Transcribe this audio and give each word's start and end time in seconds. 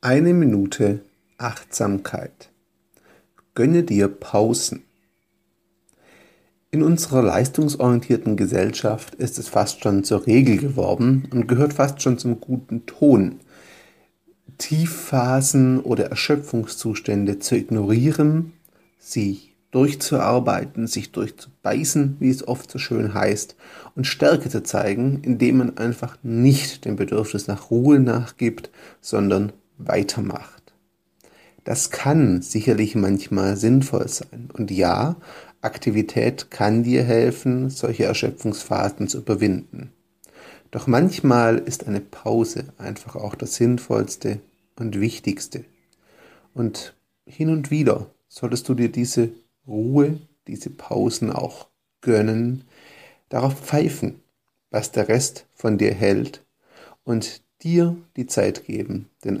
Eine 0.00 0.32
Minute 0.32 1.00
Achtsamkeit. 1.38 2.50
Gönne 3.56 3.82
dir 3.82 4.06
Pausen. 4.06 4.84
In 6.70 6.84
unserer 6.84 7.20
leistungsorientierten 7.20 8.36
Gesellschaft 8.36 9.16
ist 9.16 9.40
es 9.40 9.48
fast 9.48 9.82
schon 9.82 10.04
zur 10.04 10.24
Regel 10.24 10.58
geworden 10.58 11.28
und 11.32 11.48
gehört 11.48 11.72
fast 11.72 12.00
schon 12.00 12.16
zum 12.16 12.40
guten 12.40 12.86
Ton, 12.86 13.40
Tiefphasen 14.58 15.80
oder 15.80 16.10
Erschöpfungszustände 16.10 17.40
zu 17.40 17.56
ignorieren, 17.56 18.52
sie 19.00 19.50
durchzuarbeiten, 19.72 20.86
sich 20.86 21.10
durchzubeißen, 21.10 22.18
wie 22.20 22.30
es 22.30 22.46
oft 22.46 22.70
so 22.70 22.78
schön 22.78 23.14
heißt, 23.14 23.56
und 23.96 24.06
Stärke 24.06 24.48
zu 24.48 24.62
zeigen, 24.62 25.22
indem 25.24 25.58
man 25.58 25.76
einfach 25.76 26.18
nicht 26.22 26.84
dem 26.84 26.94
Bedürfnis 26.94 27.48
nach 27.48 27.72
Ruhe 27.72 27.98
nachgibt, 27.98 28.70
sondern 29.00 29.52
weitermacht. 29.78 30.74
Das 31.64 31.90
kann 31.90 32.42
sicherlich 32.42 32.94
manchmal 32.94 33.56
sinnvoll 33.56 34.08
sein. 34.08 34.48
Und 34.52 34.70
ja, 34.70 35.16
Aktivität 35.60 36.50
kann 36.50 36.82
dir 36.82 37.02
helfen, 37.02 37.68
solche 37.70 38.04
Erschöpfungsphasen 38.04 39.08
zu 39.08 39.18
überwinden. 39.18 39.92
Doch 40.70 40.86
manchmal 40.86 41.58
ist 41.58 41.86
eine 41.86 42.00
Pause 42.00 42.72
einfach 42.78 43.16
auch 43.16 43.34
das 43.34 43.56
Sinnvollste 43.56 44.40
und 44.76 45.00
Wichtigste. 45.00 45.64
Und 46.54 46.94
hin 47.26 47.50
und 47.50 47.70
wieder 47.70 48.10
solltest 48.28 48.68
du 48.68 48.74
dir 48.74 48.90
diese 48.90 49.30
Ruhe, 49.66 50.18
diese 50.46 50.70
Pausen 50.70 51.32
auch 51.32 51.68
gönnen, 52.00 52.64
darauf 53.28 53.60
pfeifen, 53.60 54.22
was 54.70 54.92
der 54.92 55.08
Rest 55.08 55.46
von 55.54 55.78
dir 55.78 55.94
hält 55.94 56.44
und 57.04 57.42
dir 57.62 57.96
die 58.16 58.26
Zeit 58.26 58.64
geben, 58.64 59.10
den 59.24 59.40